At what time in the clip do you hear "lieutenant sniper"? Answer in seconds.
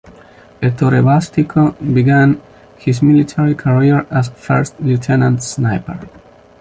4.81-5.99